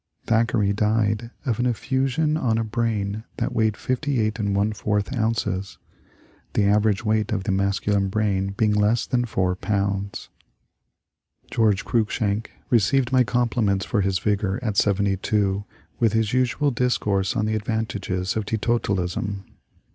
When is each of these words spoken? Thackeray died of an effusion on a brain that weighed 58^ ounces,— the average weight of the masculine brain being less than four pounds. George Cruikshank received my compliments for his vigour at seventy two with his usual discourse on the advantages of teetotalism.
Thackeray 0.25 0.73
died 0.73 1.29
of 1.45 1.59
an 1.59 1.67
effusion 1.67 2.35
on 2.35 2.57
a 2.57 2.63
brain 2.63 3.23
that 3.37 3.53
weighed 3.53 3.75
58^ 3.75 5.15
ounces,— 5.15 5.77
the 6.55 6.63
average 6.63 7.05
weight 7.05 7.31
of 7.31 7.43
the 7.43 7.51
masculine 7.51 8.07
brain 8.07 8.55
being 8.57 8.73
less 8.73 9.05
than 9.05 9.25
four 9.25 9.55
pounds. 9.55 10.29
George 11.51 11.85
Cruikshank 11.85 12.49
received 12.71 13.11
my 13.11 13.23
compliments 13.23 13.85
for 13.85 14.01
his 14.01 14.17
vigour 14.17 14.57
at 14.63 14.75
seventy 14.75 15.17
two 15.17 15.65
with 15.99 16.13
his 16.13 16.33
usual 16.33 16.71
discourse 16.71 17.35
on 17.35 17.45
the 17.45 17.53
advantages 17.55 18.35
of 18.35 18.47
teetotalism. 18.47 19.45